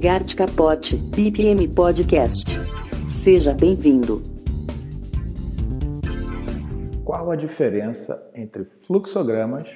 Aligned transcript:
Gart 0.00 0.36
Capote, 0.36 0.96
BPM 0.96 1.66
Podcast. 1.66 2.60
Seja 3.08 3.52
bem-vindo. 3.52 4.22
Qual 7.04 7.32
a 7.32 7.34
diferença 7.34 8.30
entre 8.32 8.64
fluxogramas 8.86 9.68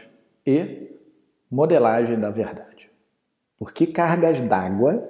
e 0.46 0.93
modelagem 1.50 2.21
da 2.21 2.30
verdade? 2.30 2.88
Por 3.58 3.72
que 3.72 3.85
cargas 3.85 4.40
d'água 4.40 5.03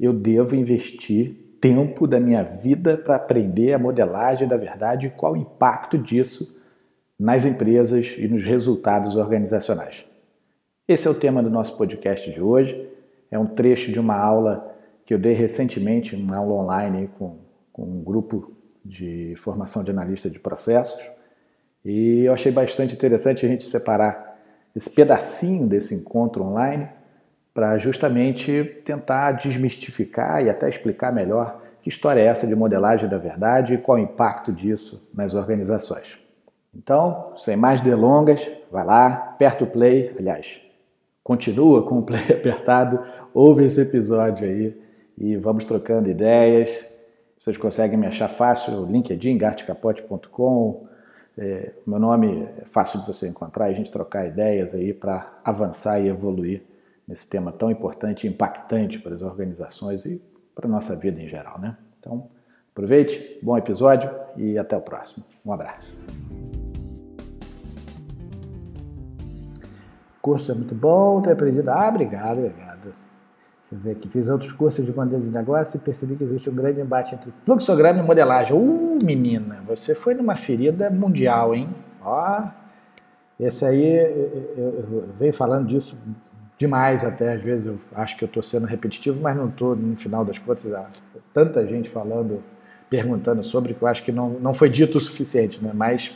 eu 0.00 0.14
devo 0.14 0.56
investir 0.56 1.58
tempo 1.60 2.06
da 2.06 2.18
minha 2.18 2.42
vida 2.42 2.96
para 2.96 3.16
aprender 3.16 3.74
a 3.74 3.78
modelagem 3.78 4.48
da 4.48 4.56
verdade 4.56 5.08
e 5.08 5.10
qual 5.10 5.34
o 5.34 5.36
impacto 5.36 5.98
disso 5.98 6.58
nas 7.20 7.44
empresas 7.44 8.14
e 8.16 8.26
nos 8.26 8.42
resultados 8.42 9.14
organizacionais? 9.14 10.06
Esse 10.88 11.06
é 11.06 11.10
o 11.10 11.14
tema 11.14 11.42
do 11.42 11.50
nosso 11.50 11.76
podcast 11.76 12.32
de 12.32 12.40
hoje 12.40 12.93
é 13.34 13.38
um 13.38 13.46
trecho 13.46 13.90
de 13.90 13.98
uma 13.98 14.16
aula 14.16 14.72
que 15.04 15.12
eu 15.12 15.18
dei 15.18 15.32
recentemente, 15.32 16.14
uma 16.14 16.36
aula 16.36 16.54
online 16.54 17.10
com, 17.18 17.38
com 17.72 17.82
um 17.82 18.02
grupo 18.02 18.52
de 18.84 19.34
formação 19.38 19.82
de 19.82 19.90
analista 19.90 20.30
de 20.30 20.38
processos. 20.38 21.02
E 21.84 22.20
eu 22.20 22.32
achei 22.32 22.52
bastante 22.52 22.94
interessante 22.94 23.44
a 23.44 23.48
gente 23.48 23.66
separar 23.66 24.38
esse 24.74 24.88
pedacinho 24.88 25.66
desse 25.66 25.94
encontro 25.96 26.44
online 26.44 26.88
para 27.52 27.76
justamente 27.76 28.80
tentar 28.84 29.32
desmistificar 29.32 30.44
e 30.44 30.48
até 30.48 30.68
explicar 30.68 31.12
melhor 31.12 31.60
que 31.82 31.88
história 31.88 32.20
é 32.20 32.26
essa 32.26 32.46
de 32.46 32.54
modelagem 32.54 33.08
da 33.08 33.18
verdade 33.18 33.74
e 33.74 33.78
qual 33.78 33.98
o 33.98 34.00
impacto 34.00 34.52
disso 34.52 35.08
nas 35.12 35.34
organizações. 35.34 36.18
Então, 36.72 37.32
sem 37.36 37.56
mais 37.56 37.80
delongas, 37.80 38.48
vai 38.70 38.84
lá, 38.84 39.06
aperta 39.06 39.64
o 39.64 39.66
play, 39.66 40.14
aliás, 40.18 40.63
continua 41.24 41.82
com 41.82 41.98
o 41.98 42.02
play 42.02 42.22
apertado, 42.30 43.02
ouve 43.32 43.64
esse 43.64 43.80
episódio 43.80 44.46
aí 44.46 44.78
e 45.16 45.36
vamos 45.36 45.64
trocando 45.64 46.10
ideias. 46.10 46.78
Vocês 47.38 47.56
conseguem 47.56 47.98
me 47.98 48.06
achar 48.06 48.28
fácil, 48.28 48.84
LinkedIn, 48.84 49.36
gartcapote.com. 49.38 50.86
É, 51.36 51.72
meu 51.84 51.98
nome 51.98 52.48
é 52.58 52.64
fácil 52.66 53.00
de 53.00 53.06
você 53.06 53.26
encontrar 53.26 53.68
e 53.68 53.72
a 53.72 53.76
gente 53.76 53.90
trocar 53.90 54.26
ideias 54.26 54.72
aí 54.72 54.92
para 54.92 55.40
avançar 55.42 55.98
e 55.98 56.08
evoluir 56.08 56.62
nesse 57.08 57.28
tema 57.28 57.50
tão 57.50 57.70
importante 57.70 58.26
e 58.26 58.30
impactante 58.30 58.98
para 58.98 59.14
as 59.14 59.22
organizações 59.22 60.04
e 60.04 60.22
para 60.54 60.66
a 60.66 60.70
nossa 60.70 60.94
vida 60.94 61.20
em 61.20 61.28
geral, 61.28 61.58
né? 61.58 61.76
Então, 61.98 62.28
aproveite, 62.70 63.38
bom 63.42 63.58
episódio 63.58 64.10
e 64.36 64.56
até 64.56 64.76
o 64.76 64.80
próximo. 64.80 65.24
Um 65.44 65.52
abraço. 65.52 65.94
Curso 70.24 70.50
é 70.50 70.54
muito 70.54 70.74
bom, 70.74 71.20
ter 71.20 71.32
aprendido. 71.32 71.68
Ah, 71.68 71.86
obrigado, 71.86 72.38
obrigado. 72.38 72.94
Deixa 73.70 73.72
eu 73.72 73.78
ver 73.78 73.90
aqui. 73.90 74.08
Fiz 74.08 74.26
outros 74.26 74.52
cursos 74.52 74.82
de 74.82 74.90
modelo 74.90 75.22
de 75.22 75.28
negócio 75.28 75.76
e 75.76 75.80
percebi 75.80 76.16
que 76.16 76.24
existe 76.24 76.48
um 76.48 76.54
grande 76.54 76.80
embate 76.80 77.14
entre 77.14 77.30
fluxograma 77.44 78.02
e 78.02 78.06
modelagem. 78.06 78.56
Uh, 78.56 78.98
menina, 79.04 79.60
você 79.66 79.94
foi 79.94 80.14
numa 80.14 80.34
ferida 80.34 80.88
mundial, 80.88 81.54
hein? 81.54 81.74
Ó, 82.02 82.42
esse 83.38 83.66
aí, 83.66 83.84
eu, 83.84 84.54
eu, 84.56 84.84
eu 84.92 85.08
venho 85.18 85.34
falando 85.34 85.68
disso 85.68 85.94
demais 86.56 87.04
até, 87.04 87.34
às 87.34 87.42
vezes 87.42 87.66
eu 87.66 87.78
acho 87.94 88.16
que 88.16 88.24
eu 88.24 88.26
estou 88.26 88.42
sendo 88.42 88.66
repetitivo, 88.66 89.20
mas 89.20 89.36
não 89.36 89.48
estou, 89.48 89.76
no 89.76 89.94
final 89.94 90.24
das 90.24 90.38
contas, 90.38 90.72
há 90.72 90.88
tanta 91.34 91.66
gente 91.66 91.90
falando, 91.90 92.42
perguntando 92.88 93.42
sobre, 93.42 93.74
que 93.74 93.82
eu 93.82 93.88
acho 93.88 94.02
que 94.02 94.12
não, 94.12 94.30
não 94.30 94.54
foi 94.54 94.70
dito 94.70 94.96
o 94.96 95.00
suficiente, 95.00 95.62
né? 95.62 95.72
mas 95.74 96.14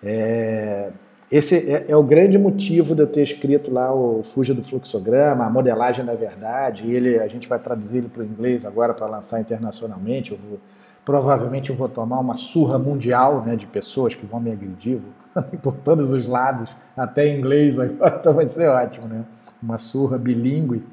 é, 0.00 0.92
esse 1.30 1.56
é, 1.56 1.86
é, 1.88 1.96
o 1.96 2.04
grande 2.04 2.38
motivo 2.38 2.94
de 2.94 3.02
eu 3.02 3.06
ter 3.06 3.22
escrito 3.22 3.72
lá 3.72 3.92
o 3.92 4.22
Fuja 4.22 4.54
do 4.54 4.62
Fluxograma, 4.62 5.44
a 5.44 5.50
modelagem 5.50 6.04
da 6.04 6.14
verdade. 6.14 6.88
Ele, 6.88 7.18
a 7.18 7.26
gente 7.26 7.48
vai 7.48 7.58
traduzir 7.58 7.98
ele 7.98 8.08
para 8.08 8.22
o 8.22 8.24
inglês 8.24 8.64
agora 8.64 8.94
para 8.94 9.06
lançar 9.06 9.40
internacionalmente. 9.40 10.32
Eu 10.32 10.38
vou, 10.38 10.60
provavelmente 11.04 11.70
eu 11.70 11.76
vou 11.76 11.88
tomar 11.88 12.20
uma 12.20 12.36
surra 12.36 12.78
mundial 12.78 13.44
né, 13.44 13.56
de 13.56 13.66
pessoas 13.66 14.14
que 14.14 14.24
vão 14.24 14.38
me 14.38 14.52
agredir 14.52 15.00
por 15.62 15.74
todos 15.74 16.12
os 16.12 16.28
lados, 16.28 16.72
até 16.96 17.26
em 17.26 17.38
inglês 17.38 17.76
agora, 17.76 18.18
então 18.20 18.32
vai 18.32 18.48
ser 18.48 18.68
ótimo, 18.68 19.08
né? 19.08 19.24
Uma 19.60 19.78
surra 19.78 20.16
bilíngue. 20.16 20.84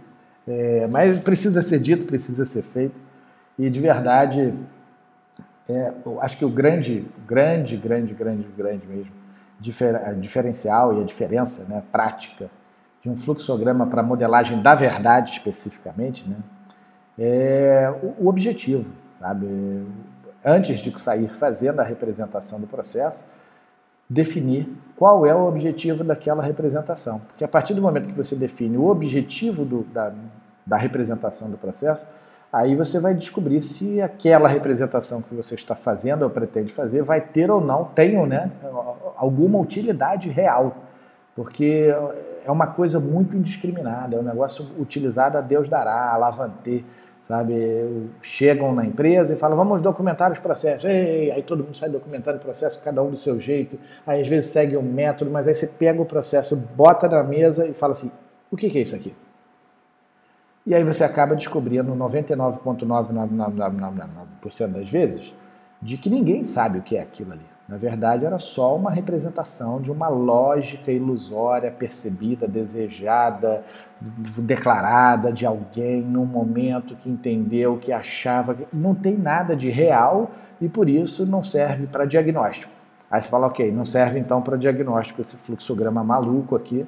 É, 0.47 0.87
mas 0.91 1.17
precisa 1.19 1.61
ser 1.61 1.79
dito, 1.79 2.05
precisa 2.05 2.43
ser 2.43 2.63
feito. 2.63 2.99
E 3.57 3.69
de 3.69 3.79
verdade, 3.79 4.51
é, 5.69 5.93
acho 6.21 6.37
que 6.37 6.43
o 6.43 6.49
grande, 6.49 7.05
grande, 7.27 7.77
grande, 7.77 8.15
grande, 8.15 8.47
grande 8.57 8.87
mesmo 8.87 9.22
difer 9.63 10.13
diferencial 10.19 10.93
e 10.93 11.01
a 11.01 11.05
diferença 11.05 11.63
né, 11.63 11.81
prática 11.91 12.49
de 13.01 13.09
um 13.09 13.15
fluxograma 13.15 13.87
para 13.87 14.03
modelagem 14.03 14.61
da 14.61 14.75
verdade 14.75 15.31
especificamente, 15.31 16.27
né, 16.27 16.37
é 17.17 17.93
o, 18.01 18.25
o 18.25 18.27
objetivo, 18.27 18.91
sabe? 19.19 19.85
Antes 20.43 20.79
de 20.79 21.01
sair 21.01 21.29
fazendo 21.33 21.79
a 21.79 21.83
representação 21.83 22.59
do 22.59 22.67
processo, 22.67 23.25
definir 24.09 24.67
qual 24.97 25.25
é 25.25 25.33
o 25.33 25.47
objetivo 25.47 26.03
daquela 26.03 26.43
representação. 26.43 27.19
Porque 27.19 27.43
a 27.43 27.47
partir 27.47 27.73
do 27.73 27.81
momento 27.81 28.07
que 28.07 28.13
você 28.13 28.35
define 28.35 28.77
o 28.77 28.87
objetivo 28.87 29.63
do, 29.63 29.83
da, 29.83 30.11
da 30.65 30.75
representação 30.75 31.49
do 31.49 31.57
processo, 31.57 32.05
aí 32.53 32.75
você 32.75 32.99
vai 32.99 33.15
descobrir 33.15 33.63
se 33.63 33.99
aquela 33.99 34.47
representação 34.47 35.23
que 35.23 35.33
você 35.33 35.55
está 35.55 35.75
fazendo 35.75 36.21
ou 36.21 36.29
pretende 36.29 36.71
fazer 36.71 37.01
vai 37.01 37.19
ter 37.19 37.49
ou 37.49 37.59
não, 37.59 37.85
tem 37.85 38.15
né, 38.27 38.51
alguma 39.17 39.57
utilidade 39.57 40.29
real. 40.29 40.77
Porque 41.35 41.91
é 42.45 42.51
uma 42.51 42.67
coisa 42.67 42.99
muito 42.99 43.35
indiscriminada, 43.35 44.15
é 44.15 44.19
um 44.19 44.23
negócio 44.23 44.67
utilizado 44.77 45.35
a 45.35 45.41
Deus 45.41 45.67
dará, 45.67 46.13
a 46.13 46.17
lavante, 46.17 46.85
sabe? 47.23 48.11
Chegam 48.21 48.75
na 48.75 48.85
empresa 48.85 49.33
e 49.33 49.35
falam, 49.35 49.57
vamos 49.57 49.81
documentar 49.81 50.31
os 50.31 50.37
processos. 50.37 50.87
Ei, 50.87 51.31
aí 51.31 51.41
todo 51.41 51.63
mundo 51.63 51.75
sai 51.75 51.89
documentando 51.89 52.37
o 52.37 52.41
processo, 52.41 52.83
cada 52.83 53.01
um 53.01 53.09
do 53.09 53.17
seu 53.17 53.39
jeito. 53.39 53.79
Aí 54.05 54.21
às 54.21 54.27
vezes 54.27 54.51
segue 54.51 54.77
um 54.77 54.83
método, 54.83 55.31
mas 55.31 55.47
aí 55.47 55.55
você 55.55 55.65
pega 55.65 55.99
o 55.99 56.05
processo, 56.05 56.55
bota 56.55 57.09
na 57.09 57.23
mesa 57.23 57.65
e 57.65 57.73
fala 57.73 57.93
assim, 57.93 58.11
o 58.51 58.55
que 58.55 58.77
é 58.77 58.81
isso 58.81 58.95
aqui? 58.95 59.15
E 60.65 60.73
aí 60.73 60.83
você 60.83 61.03
acaba 61.03 61.35
descobrindo 61.35 61.93
99,999% 61.93 64.67
das 64.67 64.89
vezes 64.89 65.33
de 65.81 65.97
que 65.97 66.09
ninguém 66.09 66.45
sabe 66.45 66.79
o 66.79 66.81
que 66.81 66.95
é 66.95 67.01
aquilo 67.01 67.33
ali. 67.33 67.53
Na 67.67 67.77
verdade, 67.77 68.25
era 68.25 68.39
só 68.39 68.75
uma 68.75 68.91
representação 68.91 69.81
de 69.81 69.89
uma 69.89 70.09
lógica 70.09 70.91
ilusória, 70.91 71.71
percebida, 71.71 72.47
desejada, 72.47 73.63
declarada 74.37 75.31
de 75.31 75.45
alguém 75.45 76.01
num 76.01 76.25
momento 76.25 76.95
que 76.95 77.09
entendeu, 77.09 77.77
que 77.77 77.91
achava 77.91 78.53
que 78.53 78.67
não 78.73 78.93
tem 78.93 79.17
nada 79.17 79.55
de 79.55 79.69
real 79.69 80.31
e 80.59 80.67
por 80.67 80.89
isso 80.89 81.25
não 81.25 81.43
serve 81.43 81.87
para 81.87 82.05
diagnóstico. 82.05 82.71
Aí 83.09 83.21
você 83.21 83.29
fala, 83.29 83.47
ok, 83.47 83.71
não 83.71 83.85
serve 83.85 84.19
então 84.19 84.41
para 84.41 84.57
diagnóstico 84.57 85.21
esse 85.21 85.37
fluxograma 85.37 86.03
maluco 86.03 86.55
aqui, 86.55 86.85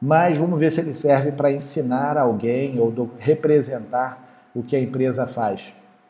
mas 0.00 0.38
vamos 0.38 0.58
ver 0.58 0.72
se 0.72 0.80
ele 0.80 0.94
serve 0.94 1.32
para 1.32 1.52
ensinar 1.52 2.16
alguém 2.16 2.80
ou 2.80 3.10
representar 3.18 4.48
o 4.54 4.62
que 4.62 4.74
a 4.74 4.80
empresa 4.80 5.26
faz. 5.26 5.62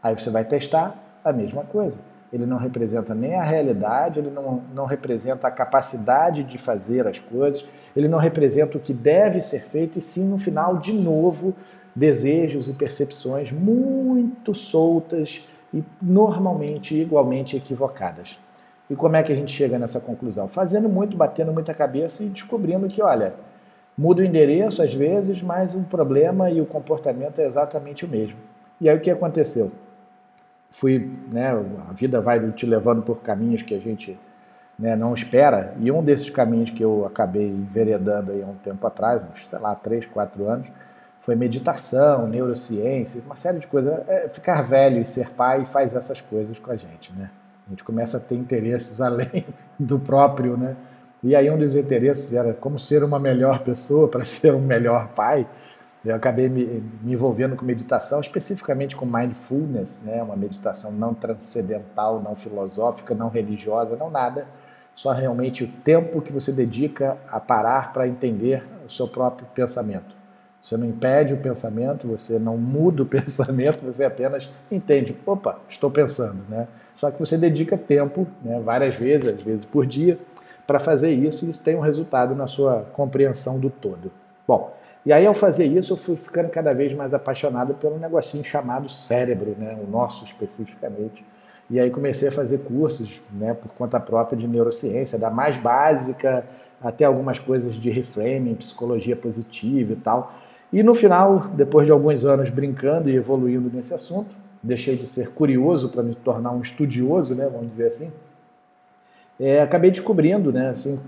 Aí 0.02 0.16
você 0.16 0.30
vai 0.30 0.44
testar 0.44 1.20
a 1.24 1.32
mesma 1.32 1.64
coisa. 1.64 1.98
Ele 2.32 2.46
não 2.46 2.56
representa 2.56 3.14
nem 3.14 3.34
a 3.34 3.42
realidade, 3.42 4.20
ele 4.20 4.30
não, 4.30 4.62
não 4.72 4.84
representa 4.84 5.48
a 5.48 5.50
capacidade 5.50 6.44
de 6.44 6.56
fazer 6.56 7.06
as 7.06 7.18
coisas, 7.18 7.64
ele 7.96 8.06
não 8.06 8.18
representa 8.18 8.78
o 8.78 8.80
que 8.80 8.94
deve 8.94 9.42
ser 9.42 9.64
feito, 9.64 9.98
e 9.98 10.02
sim, 10.02 10.28
no 10.28 10.38
final, 10.38 10.76
de 10.76 10.92
novo, 10.92 11.54
desejos 11.94 12.68
e 12.68 12.72
percepções 12.72 13.50
muito 13.50 14.54
soltas 14.54 15.44
e 15.74 15.82
normalmente 16.00 16.94
igualmente 16.94 17.56
equivocadas. 17.56 18.38
E 18.88 18.94
como 18.94 19.16
é 19.16 19.22
que 19.22 19.32
a 19.32 19.36
gente 19.36 19.52
chega 19.52 19.78
nessa 19.78 20.00
conclusão? 20.00 20.46
Fazendo 20.46 20.88
muito, 20.88 21.16
batendo 21.16 21.52
muita 21.52 21.74
cabeça 21.74 22.22
e 22.22 22.28
descobrindo 22.28 22.88
que, 22.88 23.02
olha, 23.02 23.34
Muda 24.00 24.22
o 24.22 24.24
endereço 24.24 24.82
às 24.82 24.94
vezes, 24.94 25.42
mas 25.42 25.74
o 25.74 25.82
problema 25.82 26.50
e 26.50 26.58
o 26.58 26.64
comportamento 26.64 27.38
é 27.38 27.44
exatamente 27.44 28.06
o 28.06 28.08
mesmo. 28.08 28.38
E 28.80 28.88
aí 28.88 28.96
o 28.96 29.00
que 29.00 29.10
aconteceu? 29.10 29.70
Fui, 30.70 31.10
né, 31.30 31.50
a 31.86 31.92
vida 31.92 32.18
vai 32.18 32.50
te 32.52 32.64
levando 32.64 33.02
por 33.02 33.20
caminhos 33.20 33.60
que 33.60 33.74
a 33.74 33.78
gente 33.78 34.18
né, 34.78 34.96
não 34.96 35.12
espera, 35.12 35.74
e 35.78 35.92
um 35.92 36.02
desses 36.02 36.30
caminhos 36.30 36.70
que 36.70 36.82
eu 36.82 37.04
acabei 37.04 37.46
enveredando 37.46 38.32
aí 38.32 38.42
há 38.42 38.46
um 38.46 38.54
tempo 38.54 38.86
atrás, 38.86 39.22
uns, 39.22 39.46
sei 39.46 39.58
lá, 39.58 39.74
três, 39.74 40.06
quatro 40.06 40.48
anos, 40.48 40.68
foi 41.20 41.36
meditação, 41.36 42.26
neurociência, 42.26 43.20
uma 43.26 43.36
série 43.36 43.58
de 43.58 43.66
coisas. 43.66 43.92
É, 44.08 44.30
ficar 44.30 44.62
velho 44.62 45.02
e 45.02 45.04
ser 45.04 45.28
pai 45.28 45.66
faz 45.66 45.94
essas 45.94 46.22
coisas 46.22 46.58
com 46.58 46.70
a 46.70 46.76
gente, 46.76 47.12
né? 47.12 47.28
A 47.66 47.70
gente 47.70 47.84
começa 47.84 48.16
a 48.16 48.20
ter 48.20 48.36
interesses 48.36 48.98
além 49.02 49.44
do 49.78 49.98
próprio, 49.98 50.56
né? 50.56 50.74
E 51.22 51.36
aí 51.36 51.50
um 51.50 51.58
dos 51.58 51.76
interesses 51.76 52.32
era 52.32 52.54
como 52.54 52.78
ser 52.78 53.04
uma 53.04 53.18
melhor 53.18 53.60
pessoa 53.60 54.08
para 54.08 54.24
ser 54.24 54.54
um 54.54 54.60
melhor 54.60 55.08
pai. 55.08 55.46
Eu 56.02 56.14
acabei 56.14 56.48
me, 56.48 56.64
me, 57.02 57.12
envolvendo 57.12 57.54
com 57.54 57.64
meditação, 57.64 58.20
especificamente 58.20 58.96
com 58.96 59.04
mindfulness, 59.04 60.00
né? 60.02 60.22
uma 60.22 60.34
meditação 60.34 60.90
não 60.90 61.12
transcendental, 61.12 62.22
não 62.22 62.34
filosófica, 62.34 63.14
não 63.14 63.28
religiosa, 63.28 63.96
não 63.96 64.10
nada, 64.10 64.46
só 64.94 65.12
realmente 65.12 65.62
o 65.62 65.68
tempo 65.68 66.22
que 66.22 66.32
você 66.32 66.52
dedica 66.52 67.18
a 67.30 67.38
parar 67.38 67.92
para 67.92 68.08
entender 68.08 68.66
o 68.86 68.90
seu 68.90 69.06
próprio 69.06 69.46
pensamento. 69.54 70.20
Você 70.62 70.76
não 70.76 70.86
impede 70.86 71.32
o 71.32 71.38
pensamento, 71.38 72.06
você 72.06 72.38
não 72.38 72.56
muda 72.56 73.02
o 73.02 73.06
pensamento, 73.08 73.84
você 73.84 74.04
apenas 74.04 74.50
entende. 74.70 75.16
Opa, 75.24 75.58
estou 75.68 75.90
pensando, 75.90 76.44
né? 76.48 76.66
Só 76.94 77.10
que 77.10 77.18
você 77.18 77.38
dedica 77.38 77.78
tempo, 77.78 78.26
né, 78.42 78.60
várias 78.60 78.94
vezes, 78.94 79.34
às 79.34 79.42
vezes 79.42 79.64
por 79.64 79.86
dia, 79.86 80.18
para 80.70 80.78
fazer 80.78 81.10
isso 81.10 81.44
e 81.44 81.50
isso 81.50 81.64
tem 81.64 81.74
um 81.74 81.80
resultado 81.80 82.32
na 82.32 82.46
sua 82.46 82.86
compreensão 82.92 83.58
do 83.58 83.68
todo. 83.68 84.12
Bom, 84.46 84.72
e 85.04 85.12
aí 85.12 85.26
ao 85.26 85.34
fazer 85.34 85.64
isso 85.64 85.94
eu 85.94 85.96
fui 85.96 86.14
ficando 86.14 86.48
cada 86.48 86.72
vez 86.72 86.94
mais 86.94 87.12
apaixonado 87.12 87.74
pelo 87.74 87.98
negocinho 87.98 88.44
chamado 88.44 88.88
cérebro, 88.88 89.56
né, 89.58 89.76
o 89.82 89.90
nosso 89.90 90.24
especificamente. 90.24 91.26
E 91.68 91.80
aí 91.80 91.90
comecei 91.90 92.28
a 92.28 92.30
fazer 92.30 92.58
cursos, 92.58 93.20
né, 93.32 93.52
por 93.52 93.74
conta 93.74 93.98
própria 93.98 94.38
de 94.38 94.46
neurociência, 94.46 95.18
da 95.18 95.28
mais 95.28 95.56
básica 95.56 96.44
até 96.80 97.04
algumas 97.04 97.40
coisas 97.40 97.74
de 97.74 97.90
reframing, 97.90 98.54
psicologia 98.54 99.16
positiva 99.16 99.94
e 99.94 99.96
tal. 99.96 100.34
E 100.72 100.84
no 100.84 100.94
final, 100.94 101.48
depois 101.52 101.84
de 101.84 101.90
alguns 101.90 102.24
anos 102.24 102.48
brincando 102.48 103.10
e 103.10 103.16
evoluindo 103.16 103.68
nesse 103.74 103.92
assunto, 103.92 104.36
deixei 104.62 104.94
de 104.94 105.04
ser 105.04 105.32
curioso 105.32 105.88
para 105.88 106.04
me 106.04 106.14
tornar 106.14 106.52
um 106.52 106.60
estudioso, 106.60 107.34
né, 107.34 107.48
vamos 107.52 107.70
dizer 107.70 107.88
assim. 107.88 108.12
É, 109.40 109.62
acabei 109.62 109.90
descobrindo, 109.90 110.52
né, 110.52 110.68
assim, 110.68 111.00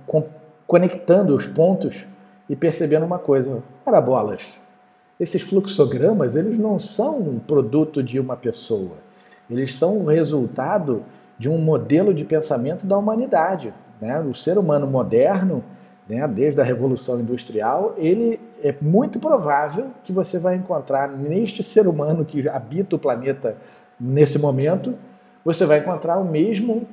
conectando 0.66 1.36
os 1.36 1.46
pontos 1.46 2.06
e 2.48 2.56
percebendo 2.56 3.04
uma 3.04 3.18
coisa. 3.18 3.62
Ora 3.84 4.00
bolas, 4.00 4.42
esses 5.20 5.42
fluxogramas, 5.42 6.34
eles 6.34 6.58
não 6.58 6.78
são 6.78 7.18
um 7.18 7.38
produto 7.38 8.02
de 8.02 8.18
uma 8.18 8.34
pessoa. 8.34 8.96
Eles 9.50 9.74
são 9.74 9.98
o 9.98 10.06
resultado 10.06 11.04
de 11.38 11.50
um 11.50 11.58
modelo 11.58 12.14
de 12.14 12.24
pensamento 12.24 12.86
da 12.86 12.96
humanidade. 12.96 13.74
Né? 14.00 14.18
O 14.20 14.34
ser 14.34 14.56
humano 14.56 14.86
moderno, 14.86 15.62
né, 16.08 16.26
desde 16.26 16.58
a 16.58 16.64
Revolução 16.64 17.20
Industrial, 17.20 17.94
ele 17.98 18.40
é 18.64 18.74
muito 18.80 19.18
provável 19.18 19.88
que 20.02 20.12
você 20.12 20.38
vai 20.38 20.56
encontrar 20.56 21.08
neste 21.08 21.62
ser 21.62 21.86
humano 21.86 22.24
que 22.24 22.48
habita 22.48 22.96
o 22.96 22.98
planeta 22.98 23.56
nesse 24.00 24.38
momento, 24.38 24.94
você 25.44 25.66
vai 25.66 25.80
encontrar 25.80 26.18
o 26.18 26.24
mesmo 26.24 26.86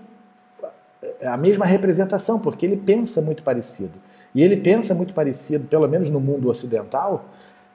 a 1.22 1.38
mesma 1.38 1.66
representação, 1.66 2.40
porque 2.40 2.66
ele 2.66 2.78
pensa 2.78 3.22
muito 3.22 3.44
parecido. 3.44 3.94
E 4.34 4.44
ele 4.44 4.58
pensa 4.58 4.94
muito 4.94 5.14
parecido, 5.14 5.68
pelo 5.68 5.88
menos 5.88 6.10
no 6.10 6.20
mundo 6.20 6.50
ocidental, 6.50 7.26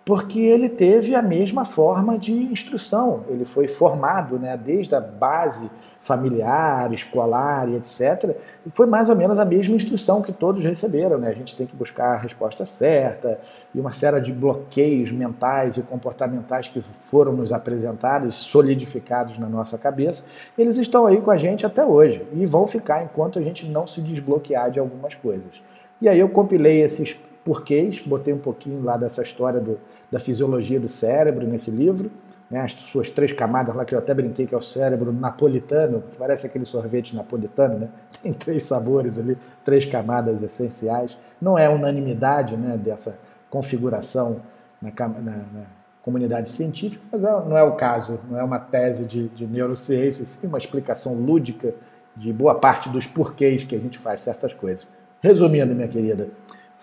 porque 0.05 0.39
ele 0.39 0.69
teve 0.69 1.15
a 1.15 1.23
mesma 1.23 1.65
forma 1.65 2.19
de 2.19 2.33
instrução. 2.33 3.25
Ele 3.29 3.45
foi 3.45 3.67
formado 3.67 4.39
né, 4.39 4.57
desde 4.57 4.95
a 4.95 5.01
base 5.01 5.71
familiar, 6.05 6.93
escolar 6.93 7.67
e 7.71 7.77
etc. 7.77 8.37
E 8.67 8.71
foi 8.71 8.87
mais 8.87 9.09
ou 9.09 9.17
menos 9.17 9.39
a 9.39 9.45
mesma 9.47 9.75
instrução 9.75 10.21
que 10.21 10.35
todos 10.35 10.63
receberam. 10.63 11.17
Né? 11.17 11.29
A 11.29 11.33
gente 11.33 11.57
tem 11.57 11.67
que 11.67 11.75
buscar 11.75 12.13
a 12.13 12.19
resposta 12.19 12.67
certa 12.67 13.41
e 13.75 13.81
uma 13.81 13.91
série 13.91 14.21
de 14.21 14.31
bloqueios 14.31 15.11
mentais 15.11 15.79
e 15.79 15.83
comportamentais 15.83 16.69
que 16.69 16.85
foram 17.07 17.33
nos 17.33 17.51
apresentados, 17.51 18.35
solidificados 18.35 19.39
na 19.39 19.49
nossa 19.49 19.79
cabeça, 19.79 20.27
eles 20.59 20.77
estão 20.77 21.07
aí 21.07 21.23
com 21.23 21.31
a 21.31 21.39
gente 21.39 21.65
até 21.65 21.85
hoje 21.85 22.27
e 22.35 22.45
vão 22.45 22.67
ficar 22.67 23.03
enquanto 23.03 23.39
a 23.39 23.43
gente 23.43 23.67
não 23.67 23.87
se 23.87 24.03
desbloquear 24.03 24.71
de 24.71 24.79
algumas 24.79 25.15
coisas. 25.15 25.63
E 26.03 26.09
aí 26.09 26.21
eu 26.21 26.29
compilei 26.29 26.83
esses 26.83 27.17
porquês, 27.45 28.01
botei 28.01 28.33
um 28.33 28.39
pouquinho 28.39 28.83
lá 28.83 28.97
dessa 28.97 29.23
história 29.23 29.61
do, 29.61 29.79
da 30.11 30.19
fisiologia 30.19 30.81
do 30.81 30.89
cérebro 30.89 31.47
nesse 31.47 31.71
livro, 31.71 32.11
né, 32.51 32.61
as 32.61 32.73
suas 32.73 33.11
três 33.11 33.33
camadas 33.33 33.75
lá, 33.75 33.85
que 33.85 33.95
eu 33.95 33.99
até 33.99 34.15
brinquei 34.15 34.47
que 34.47 34.55
é 34.55 34.59
o 34.59 34.63
cérebro 34.63 35.13
napolitano, 35.13 36.03
parece 36.19 36.47
aquele 36.47 36.65
sorvete 36.65 37.15
napolitano, 37.15 37.79
né? 37.79 37.89
Tem 38.23 38.33
três 38.33 38.65
sabores 38.65 39.19
ali, 39.19 39.37
três 39.65 39.85
camadas 39.85 40.43
essenciais. 40.43 41.17
Não 41.41 41.59
é 41.59 41.69
unanimidade 41.69 42.57
né, 42.57 42.77
dessa 42.77 43.19
configuração 43.51 44.41
na, 44.81 44.91
na, 45.09 45.37
na 45.37 45.67
comunidade 46.03 46.51
científica, 46.51 47.03
mas 47.11 47.25
é, 47.25 47.31
não 47.31 47.57
é 47.57 47.63
o 47.63 47.73
caso, 47.73 48.21
não 48.31 48.39
é 48.39 48.45
uma 48.45 48.59
tese 48.59 49.05
de, 49.07 49.29
de 49.29 49.47
neurociência, 49.47 50.25
sim 50.27 50.47
uma 50.47 50.59
explicação 50.59 51.15
lúdica 51.15 51.75
de 52.17 52.33
boa 52.33 52.55
parte 52.55 52.89
dos 52.89 53.07
porquês 53.07 53.65
que 53.65 53.75
a 53.75 53.79
gente 53.79 53.99
faz 53.99 54.23
certas 54.23 54.53
coisas. 54.53 54.87
Resumindo, 55.21 55.75
minha 55.75 55.89
querida, 55.89 56.29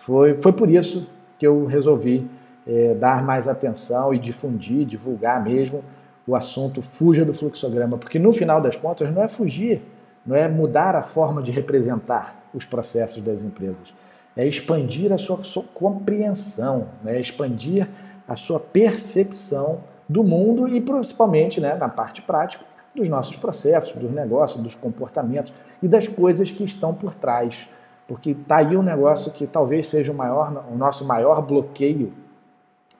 foi, 0.02 0.34
foi 0.34 0.52
por 0.52 0.68
isso 0.68 1.06
que 1.38 1.46
eu 1.46 1.64
resolvi 1.64 2.28
é, 2.66 2.92
dar 2.94 3.24
mais 3.24 3.46
atenção 3.46 4.12
e 4.12 4.18
difundir, 4.18 4.84
divulgar 4.84 5.40
mesmo 5.40 5.84
o 6.26 6.34
assunto 6.34 6.82
fuja 6.82 7.24
do 7.24 7.32
fluxograma, 7.32 7.96
porque 7.96 8.18
no 8.18 8.32
final 8.32 8.60
das 8.60 8.74
contas 8.74 9.14
não 9.14 9.22
é 9.22 9.28
fugir, 9.28 9.80
não 10.26 10.34
é 10.34 10.48
mudar 10.48 10.96
a 10.96 11.02
forma 11.02 11.40
de 11.40 11.52
representar 11.52 12.48
os 12.52 12.64
processos 12.64 13.22
das 13.22 13.44
empresas, 13.44 13.94
é 14.36 14.44
expandir 14.44 15.12
a 15.12 15.18
sua, 15.18 15.44
sua 15.44 15.62
compreensão, 15.72 16.88
né? 17.04 17.20
expandir 17.20 17.88
a 18.26 18.34
sua 18.34 18.58
percepção 18.58 19.84
do 20.08 20.24
mundo 20.24 20.66
e 20.66 20.80
principalmente 20.80 21.60
né, 21.60 21.76
na 21.76 21.88
parte 21.88 22.22
prática 22.22 22.64
dos 22.92 23.08
nossos 23.08 23.36
processos, 23.36 23.94
dos 23.94 24.10
negócios, 24.10 24.60
dos 24.60 24.74
comportamentos 24.74 25.52
e 25.80 25.86
das 25.86 26.08
coisas 26.08 26.50
que 26.50 26.64
estão 26.64 26.92
por 26.92 27.14
trás. 27.14 27.68
Porque 28.06 28.30
está 28.30 28.56
aí 28.56 28.76
um 28.76 28.82
negócio 28.82 29.32
que 29.32 29.46
talvez 29.46 29.86
seja 29.88 30.12
o, 30.12 30.14
maior, 30.14 30.64
o 30.70 30.76
nosso 30.76 31.04
maior 31.04 31.40
bloqueio 31.40 32.12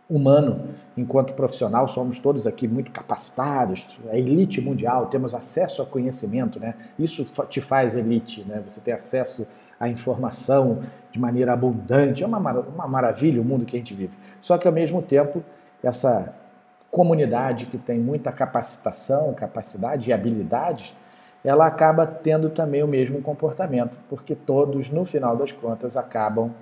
humano, 0.09 0.69
enquanto 0.97 1.33
profissional, 1.33 1.89
somos 1.89 2.19
todos 2.19 2.47
aqui 2.47 2.69
muito 2.69 2.91
capacitados, 2.91 3.87
a 4.11 4.17
elite 4.17 4.61
mundial, 4.61 5.07
temos 5.07 5.35
acesso 5.35 5.81
a 5.81 5.87
conhecimento, 5.87 6.61
né? 6.61 6.75
Isso 6.99 7.25
te 7.49 7.61
faz 7.63 7.97
elite, 7.97 8.45
né? 8.47 8.63
Você 8.69 8.81
tem 8.81 8.93
acesso 8.93 9.47
à 9.81 9.89
informação 9.89 10.83
de 11.11 11.19
maneira 11.19 11.55
abundante, 11.55 12.23
é 12.23 12.27
uma, 12.27 12.39
uma 12.39 12.87
maravilha 12.87 13.41
o 13.41 13.45
mundo 13.45 13.65
que 13.65 13.75
a 13.75 13.79
gente 13.79 13.95
vive. 13.95 14.13
Só 14.41 14.59
que 14.59 14.69
ao 14.69 14.73
mesmo 14.73 15.01
tempo, 15.01 15.43
essa 15.83 16.35
comunidade 16.91 17.67
que 17.67 17.79
tem 17.79 17.99
muita 17.99 18.31
capacitação, 18.31 19.33
capacidade 19.33 20.11
e 20.11 20.13
habilidades, 20.13 20.93
ela 21.45 21.67
acaba 21.67 22.07
tendo 22.07 22.51
também 22.51 22.83
o 22.83 22.89
mesmo 22.89 23.21
comportamento, 23.21 23.99
porque 24.09 24.35
todos, 24.35 24.91
no 24.91 25.05
final 25.05 25.37
das 25.37 25.51
contas, 25.51 25.97
acabam 25.97 26.53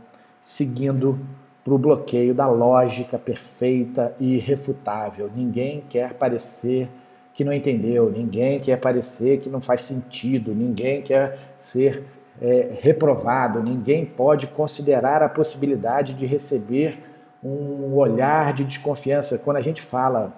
seguindo 0.41 1.19
para 1.63 1.75
o 1.75 1.79
bloqueio 1.79 2.35
da 2.35 2.49
lógica 2.49 3.19
perfeita 3.19 4.15
e 4.19 4.37
irrefutável. 4.37 5.31
Ninguém 5.35 5.85
quer 5.89 6.15
parecer 6.15 6.89
que 7.35 7.45
não 7.45 7.53
entendeu, 7.53 8.11
ninguém 8.11 8.59
quer 8.59 8.79
parecer 8.79 9.41
que 9.41 9.49
não 9.49 9.61
faz 9.61 9.85
sentido, 9.85 10.55
ninguém 10.55 11.03
quer 11.03 11.39
ser 11.59 12.05
é, 12.41 12.71
reprovado, 12.81 13.63
ninguém 13.63 14.05
pode 14.05 14.47
considerar 14.47 15.23
a 15.23 15.29
possibilidade 15.29 16.15
de 16.15 16.25
receber 16.25 16.99
um 17.43 17.95
olhar 17.95 18.53
de 18.53 18.65
desconfiança. 18.65 19.39
Quando 19.39 19.59
a 19.59 19.63
gente 19.63 19.81
fala 19.81 20.33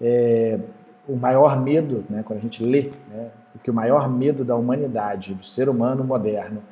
é, 0.00 0.58
o 1.08 1.16
maior 1.16 1.60
medo, 1.60 2.04
né, 2.08 2.22
quando 2.24 2.38
a 2.38 2.42
gente 2.42 2.62
lê, 2.62 2.90
né, 3.10 3.30
que 3.62 3.70
o 3.70 3.74
maior 3.74 4.08
medo 4.08 4.44
da 4.44 4.56
humanidade, 4.56 5.34
do 5.34 5.44
ser 5.44 5.68
humano 5.68 6.04
moderno, 6.04 6.62